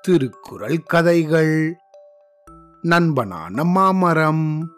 [0.00, 1.76] திருக்குறள் கதைகள்.
[2.82, 4.70] நண்பனான மாமரம்.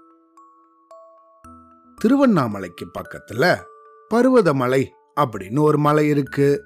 [1.97, 3.59] திருவண்ணாமலைக்கு பக்கத்துல
[4.15, 4.85] பருவதமலை
[5.21, 6.65] அப்படின்னு ஒரு மலை இருக்கு.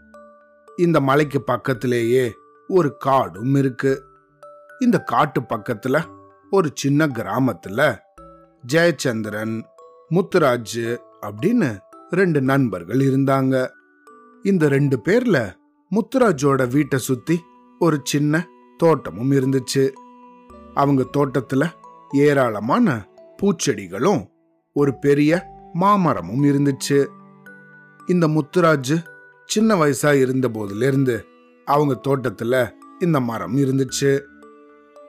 [0.77, 2.35] இந்த மலைக்கு பக்கத்திலேயே
[2.69, 4.05] ஒரு காடும் இருக்கு.
[4.81, 6.05] இந்த காட்டு பக்கத்துல
[6.51, 7.99] ஒரு சின்ன கிராமத்துல
[8.73, 9.63] ஜெயச்சந்திரன்
[10.11, 11.79] முத்துராஜ் அப்படின்னு
[12.11, 13.71] ரெண்டு நண்பர்கள் இருந்தாங்க.
[14.43, 15.61] இந்த ரெண்டு பேர்ல
[15.93, 17.45] முத்துராஜோட வீட்டை சுத்தி
[17.79, 19.91] ஒரு சின்ன தோட்டமும் இருந்துச்சு.
[20.75, 21.71] அவங்க தோட்டத்துல
[22.13, 23.09] ஏராளமான
[23.43, 24.27] பூச்செடிகளும்
[24.73, 27.07] ஒரு பெரிய மாமரமும் இருந்துச்சு.
[28.07, 29.05] இந்த முத்துராஜ்
[29.47, 31.23] சின்ன வயசா இருந்த போதிலிருந்து
[31.65, 34.21] அவங்க தோட்டத்துல இந்த மரம் இருந்துச்சு.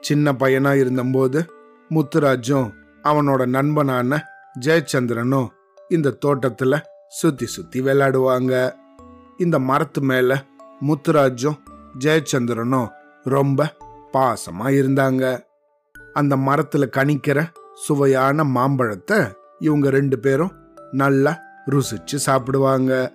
[0.00, 1.46] சின்ன பையனா இருந்தபோது
[1.90, 4.20] முத்துராஜும் அவனோட நண்பனான
[4.60, 5.48] ஜெயச்சந்திரனும்
[5.88, 8.74] இந்த தோட்டத்துல சுத்தி சுத்தி விளையாடுவாங்க.
[9.36, 10.44] இந்த மரத்து மேல
[10.86, 11.58] முத்துராஜும்
[11.98, 12.88] ஜெயச்சந்திரனும்
[13.22, 13.74] ரொம்ப
[14.12, 15.44] பாசமா இருந்தாங்க.
[16.12, 19.18] அந்த மரத்துல கனிக்கிற சுவையான மாம்பழத்தை
[19.58, 20.52] இவங்க ரெண்டு பேரும்
[20.92, 23.12] நல்லா ருசிச்சு சாப்பிடுவாங்க.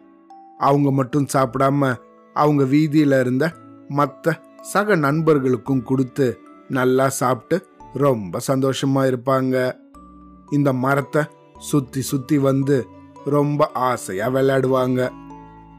[0.58, 1.96] அவங்க மட்டும் சாப்பிடாம
[2.34, 3.54] அவங்க வீதியில இருந்த
[3.88, 9.76] மற்ற சக நண்பர்களுக்கும் கொடுத்து நல்லா சாப்பிட்டு ரொம்ப சந்தோஷமா இருப்பாங்க.
[10.52, 11.24] இந்த மரத்தை
[11.60, 12.88] சுத்தி சுத்தி வந்து
[13.26, 15.10] ரொம்ப ஆசையா விளையாடுவாங்க.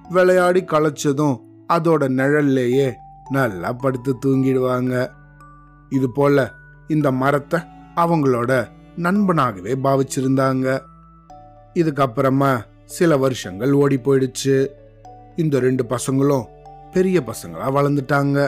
[0.09, 2.95] விளையாடி களைச்சதும் அதோட நிழல்லையே
[3.31, 5.11] நல்லா படுத்து தூங்கிடுவாங்க.
[5.91, 6.53] இது போல
[6.89, 7.61] இந்த மரத்தை
[7.97, 10.83] அவங்களோட நண்பனாகவே பாவிச்சிருந்தாங்க.
[11.75, 14.69] இதுக்கப்புறமா சில வருஷங்கள் ஓடி போயிடுச்சு.
[15.37, 16.47] இந்த ரெண்டு பசங்களும்
[16.93, 18.39] பெரிய பசங்களா வளர்ந்துட்டாங்க.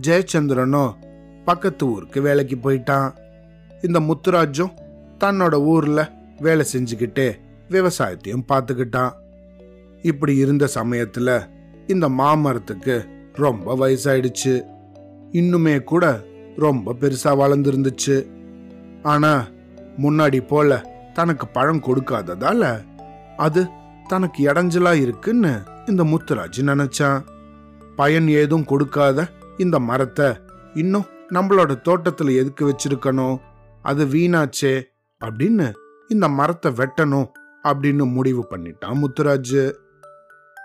[0.00, 0.92] ஜெயச்சந்திரனும்
[1.44, 3.14] பக்கத்து ஊருக்கு வேலைக்கு போயிட்டான்.
[3.82, 4.74] இந்த முத்துராஜும்
[5.20, 9.12] தன்னோட ஊர்ல வேலை செஞ்சுக்கிட்டே விவசாயத்தையும் பார்த்துக்கிட்டான்.
[10.02, 11.30] இப்படி இருந்த சமயத்துல
[11.86, 14.62] இந்த மாமரத்துக்கு ரொம்ப வயசாயிடுச்சு.
[15.32, 16.24] இன்னுமே கூட
[16.56, 18.26] ரொம்ப பெருசா வளர்ந்துருந்துச்சு.
[19.02, 19.46] ஆனா
[19.98, 22.84] முன்னாடி போல தனக்கு பழம் கொடுக்காததால
[23.36, 23.66] அது
[24.08, 27.20] தனக்கு இடைஞ்சலா இருக்குன்னு இந்த முத்துராஜ் நினைச்சான்.
[27.96, 30.32] பயன் ஏதும் கொடுக்காத இந்த மரத்தை
[30.74, 33.38] இன்னும் நம்மளோட தோட்டத்துல எதுக்கு வச்சிருக்கணும்?
[33.82, 34.82] அது வீணாச்சே
[35.24, 35.72] அப்படின்னு
[36.08, 37.28] இந்த மரத்தை வெட்டணும்
[37.64, 39.72] அப்படின்னு முடிவு பண்ணிட்டான் முத்துராஜ்.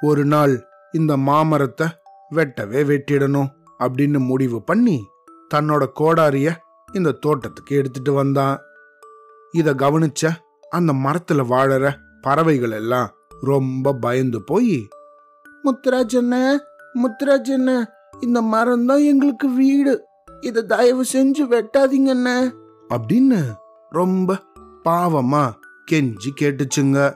[0.02, 1.88] ஒரு நாள் இந்த மாமரத்தை
[2.36, 3.50] வெட்டவே வெட்டிடணும்
[3.80, 4.98] அப்படின்னு முடிவு பண்ணி
[5.54, 6.56] தன்னோட கோடாரிய
[6.94, 8.58] இந்த தோட்டத்துக்கு எடுத்துட்டு வந்தான்.
[9.52, 10.30] இத கவனிச்ச
[10.70, 13.10] அந்த மரத்துல வாழற பறவைகள் எல்லாம்
[13.42, 14.88] ரொம்ப பயந்து போய்
[15.64, 16.64] முத்துராஜ் அண்ண
[17.02, 17.52] முத்துராஜ்
[18.20, 20.04] இந்த மரம் தான் எங்களுக்கு வீடு.
[20.42, 22.30] இத தயவு செஞ்சு வெட்டாதீங்கண்ண
[22.90, 23.40] அப்படின்னு
[23.90, 24.40] ரொம்ப
[24.84, 25.44] பாவமா
[25.92, 27.16] கெஞ்சி கேட்டுச்சுங்க.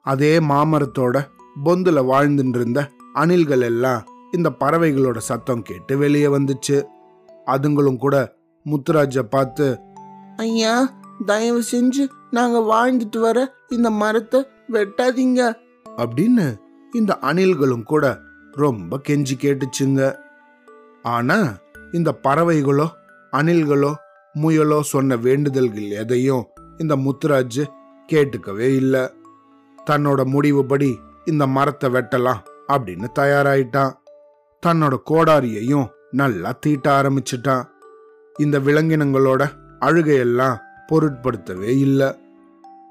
[0.00, 1.16] அதே மாமரத்தோட
[1.64, 2.80] பொந்துல வாழ்ந்துட்டு இருந்த
[3.14, 4.02] அணில்கள் எல்லாம்
[4.32, 6.76] இந்த பறவைகளோட சத்தம் கேட்டு வெளியே வந்துச்சு.
[7.46, 8.34] அதுங்களும் கூட
[8.66, 9.78] முத்துராஜ பார்த்து
[10.36, 10.92] ஐயா
[11.26, 15.40] தயவு செஞ்சு நாங்க வாழ்ந்துட்டு வர இந்த மரத்தை வெட்டாதீங்க.
[15.96, 16.46] அப்படின்னு
[16.92, 18.18] இந்த அணில்களும் கூட
[18.52, 20.16] ரொம்ப கெஞ்சி கேட்டுச்சுங்க.
[21.02, 21.56] ஆனா
[21.92, 22.86] இந்த பறவைகளோ
[23.32, 23.92] அணில்களோ
[24.34, 26.44] முயலோ சொன்ன வேண்டுதல்கள் எதையும்
[26.78, 27.62] இந்த முத்துராஜ்
[28.12, 29.00] கேட்டுக்கவே இல்லை.
[29.90, 33.92] தன்னோட முடிவுபடி இந்த மரத்தை வெட்டலாம் அப்படின்னு தயாராயிட்டான்.
[34.66, 37.64] தன்னோட கோடாரியையும் நல்லா தீட்ட ஆரம்பிச்சிட்டான்.
[38.38, 40.56] இந்த விலங்கினங்களோட அழுகையெல்லாம்
[40.92, 42.18] பொருட்படுத்தவே இல்லை.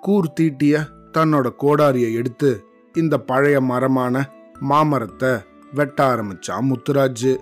[0.02, 5.30] கூர் தீட்டிய தன்னோட கோடாரியை எடுத்து இந்த பழைய மரமான மாமரத்தை
[5.74, 7.38] வெட்ட ஆரம்பிச்சான் முத்துராஜ்.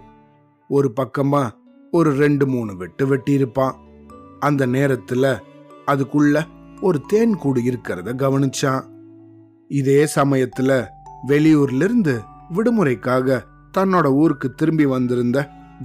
[0.67, 1.49] ஒரு பக்கமா
[1.91, 3.75] ஒரு ரெண்டு மூணு வெட்டு வெட்டியிருப்பான்.
[4.39, 5.39] அந்த நேரத்துல
[5.87, 6.43] அதுக்குள்ள
[6.81, 8.94] ஒரு தேன் கூடு இருக்கிறத கவனிச்சான்.
[9.79, 10.71] இதே சமயத்துல
[11.27, 12.15] வெளியூர்ல இருந்து
[12.55, 13.37] விடுமுறைக்காக
[13.77, 15.37] தன்னோட ஊருக்கு திரும்பி வந்திருந்த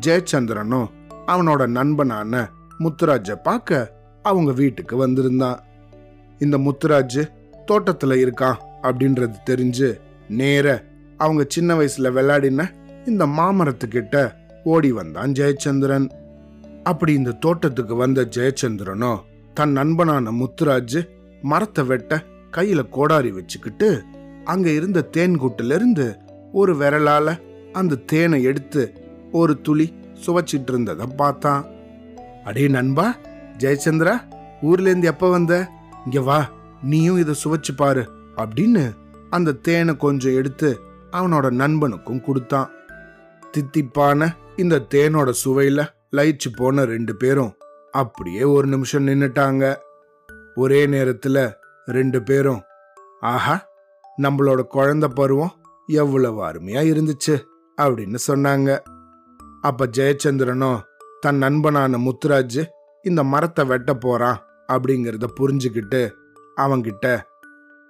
[0.07, 0.91] ஜெயச்சந்திரனும்
[1.27, 2.43] அவனோட நண்பனான
[2.79, 3.79] முத்துராஜ பார்க்க
[4.23, 5.59] அவங்க வீட்டுக்கு வந்திருந்தான்.
[6.39, 7.21] இந்த முத்துராஜ்
[7.71, 9.89] தோட்டத்துல இருக்கான் அப்படின்றது தெரிஞ்சு
[10.29, 10.67] நேர
[11.19, 12.67] அவங்க சின்ன வயசுல விளையாடின
[13.07, 14.17] இந்த மாமரத்துக்கிட்ட
[14.65, 16.07] ஓடி வந்தான் ஜெயச்சந்திரன்.
[16.83, 19.13] அப்படி இந்த தோட்டத்துக்கு வந்த ஜெயச்சந்திரனோ
[19.55, 21.01] தன் நண்பனான முத்துராஜ்
[21.43, 22.23] மரத்தை வெட்ட
[22.57, 24.03] கையில கோடாரி வச்சுக்கிட்டு
[24.45, 26.17] அங்க இருந்த தேன்கூட்டுல இருந்து
[26.53, 27.41] ஒரு விரலால
[27.73, 28.93] அந்த தேனை எடுத்து
[29.33, 29.95] ஒரு துளி
[30.27, 31.67] சுவைச்சிட்டு இருந்தத பார்த்தான்.
[32.45, 33.17] அடே நண்பா
[33.59, 34.15] ஜெயச்சந்திரா
[34.63, 35.69] ஊர்ல இருந்து எப்ப வந்த?
[36.05, 36.51] இங்க வா
[36.83, 38.91] நீயும் இதை சுவைச்சு பாரு அப்படின்னு
[39.31, 40.81] அந்த தேனை கொஞ்சம் எடுத்து
[41.13, 42.71] அவனோட நண்பனுக்கும் கொடுத்தான்.
[43.53, 47.55] தித்திப்பான இந்த தேனோட சுவையில லயிச்சு போன ரெண்டு பேரும்
[47.91, 49.77] அப்படியே ஒரு நிமிஷம் நின்னுட்டாங்க.
[50.55, 51.53] ஒரே நேரத்துல
[51.91, 52.61] ரெண்டு பேரும்.
[53.21, 53.67] ஆஹா
[54.23, 55.55] நம்மளோட குழந்தை பருவம்
[55.87, 57.35] எவ்வளவு அருமையா இருந்துச்சு
[57.79, 58.79] அப்படின்னு சொன்னாங்க.
[59.61, 60.81] அப்ப ஜெயச்சந்திரனும்
[61.21, 62.63] தன் நண்பனான முத்துராஜ்
[63.03, 64.39] இந்த மரத்தை வெட்ட போறான்
[64.73, 66.11] அப்படிங்கிறத புரிஞ்சுக்கிட்டு
[66.57, 67.07] அவங்கிட்ட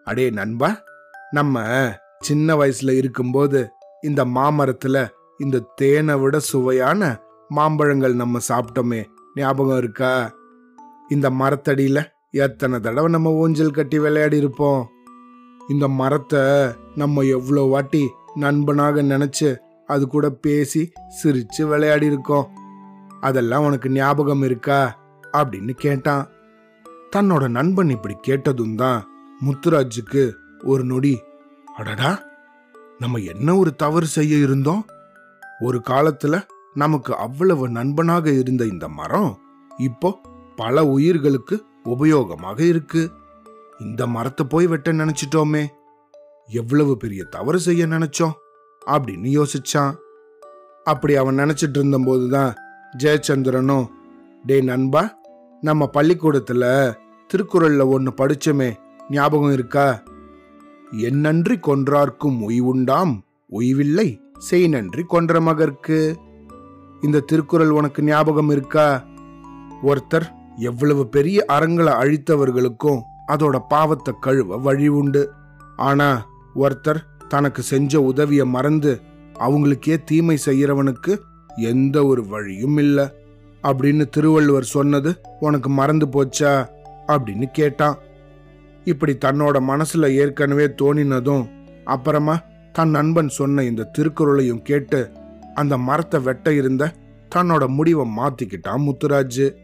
[0.04, 0.82] அடே நண்பா
[1.30, 1.64] நம்ம
[2.20, 3.70] சின்ன வயசுல இருக்கும்போது
[4.00, 5.08] இந்த மாமரத்துல
[5.38, 7.18] இந்த தேனை விட சுவையான
[7.48, 9.04] மாம்பழங்கள் நம்ம சாப்பிட்டோமே
[9.34, 10.30] ஞாபகம் இருக்கா?
[11.08, 11.98] இந்த மரத்தடியில
[12.30, 14.90] எத்தனை தடவை நம்ம ஊஞ்சல் கட்டி விளையாடி இருப்போம்
[15.68, 19.56] இந்த மரத்தை நம்ம எவ்வளோ வாட்டி நண்பனாக நினைச்சு
[19.86, 20.92] அது கூட பேசி
[21.22, 22.48] சிரிச்சு விளையாடி இருக்கோம்
[23.20, 24.98] அதெல்லாம் உனக்கு ஞாபகம் இருக்கா?
[25.32, 26.28] அப்படின்னு கேட்டான்.
[27.16, 29.08] தன்னோட நண்பன் இப்படி கேட்டதும் தான்
[29.46, 30.30] முத்துராஜுக்கு
[30.64, 31.20] ஒரு நொடி
[31.76, 32.22] அடடா
[32.98, 34.86] நம்ம என்ன ஒரு தவறு செய்ய இருந்தோம்?
[35.60, 36.42] ஒரு காலத்துல
[36.74, 39.38] நமக்கு அவ்வளவு நண்பனாக இருந்த இந்த மரம்
[39.78, 40.18] இப்போ
[40.56, 43.10] பல உயிர்களுக்கு உபயோகமாக இருக்கு.
[43.80, 45.66] இந்த மரத்தை போய் வெட்ட நினைச்சிட்டோமே.
[46.46, 48.32] எவ்வளவு பெரிய தவறு செய்ய நினைச்சோம்?
[48.86, 49.94] அப்படின்னு யோசிச்சான்.
[50.84, 52.54] அப்படி அவன் நினைச்சிட்டு இருந்தபோது தான்
[52.98, 53.86] ஜெயச்சந்திரனும்
[54.46, 55.18] டே நண்பா
[55.60, 56.94] நம்ம பள்ளிக்கூடத்துல
[57.34, 58.74] திருக்குறள்ல ஒன்னு படிச்சோமே
[59.10, 60.02] ஞாபகம் இருக்கா?
[60.92, 66.16] என்னன்றி கொன்றார்க்கும் உய்வுண்டாம் உய்வில்லை செய் நன்றி கொன்ற மகர்க்கு
[67.00, 69.04] இந்த திருக்குறள் உனக்கு ஞாபகம் இருக்கா?
[69.82, 75.32] ஒருத்தர் எவ்வளவு பெரிய அறங்களை அழித்தவர்களுக்கும் அதோட பாவத்தை கழுவ வழி உண்டு.
[75.76, 79.00] ஆனா ஒருத்தர் தனக்கு செஞ்ச உதவிய மறந்து
[79.38, 81.18] அவங்களுக்கே தீமை செய்யறவனுக்கு
[81.56, 83.12] எந்த ஒரு வழியும் இல்ல.
[83.62, 86.68] அப்படின்னு திருவள்ளுவர் சொன்னது உனக்கு மறந்து போச்சா?
[87.06, 87.98] அப்படின்னு கேட்டான்.
[88.84, 91.48] இப்படி தன்னோட மனசுல ஏற்கனவே தோணினதும்
[91.84, 92.40] அப்புறமா
[92.72, 95.10] தன் நண்பன் சொன்ன இந்த திருக்குறளையும் கேட்டு
[95.54, 96.92] அந்த மரத்தை வெட்ட இருந்த
[97.34, 99.59] தன்னோட முடிவை மாத்திக்கிட்டான் முத்துராஜ்.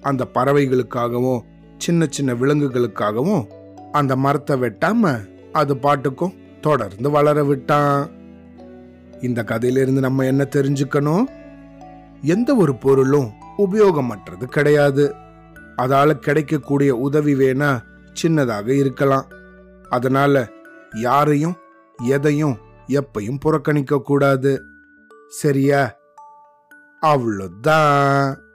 [0.00, 1.40] அந்த பறவைகளுக்காகவும்
[1.78, 3.46] சின்ன சின்ன விலங்குகளுக்காகவும்
[3.92, 8.10] அந்த மரத்தை வெட்டாம அது பாட்டுக்கும் தொடர்ந்து வளர விட்டான்.
[9.22, 11.24] இந்த கதையிலிருந்து நம்ம என்ன தெரிஞ்சுக்கணும்?
[12.22, 15.14] எந்த ஒரு பொருளும் உபயோகமற்றது கிடையாது.
[15.78, 17.80] அதால கிடைக்கக்கூடிய உதவி வேணா
[18.22, 19.26] சின்னதாக இருக்கலாம்.
[19.88, 20.48] அதனால
[20.94, 21.56] யாரையும்
[22.02, 22.56] எதையும்
[22.88, 24.62] எப்பையும் புறக்கணிக்க கூடாது
[25.28, 25.96] சரியா?
[27.02, 28.46] அவ்வளோதான்.